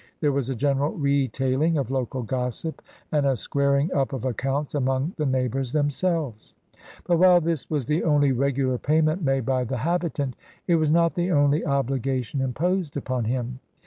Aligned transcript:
There 0.19 0.31
was 0.31 0.49
a 0.49 0.55
general 0.55 0.93
retailing 0.93 1.77
of 1.77 1.91
local 1.91 2.23
gossip 2.23 2.81
and 3.11 3.23
a 3.23 3.37
squaring 3.37 3.93
up 3.93 4.13
of 4.13 4.25
accounts 4.25 4.73
among 4.73 5.13
the 5.17 5.27
neighbors 5.27 5.73
themselves. 5.73 6.55
But 7.03 7.17
whOe 7.19 7.39
this 7.39 7.69
was 7.69 7.85
the 7.85 8.03
only 8.03 8.31
regular 8.31 8.79
payment 8.79 9.21
made 9.23 9.45
by 9.45 9.63
the 9.63 9.77
habitant, 9.77 10.35
it 10.65 10.77
was 10.77 10.89
not 10.89 11.13
the 11.13 11.29
only 11.29 11.61
obli 11.61 11.99
gation 12.01 12.41
imposed 12.41 12.97
upon 12.97 13.25
him. 13.25 13.59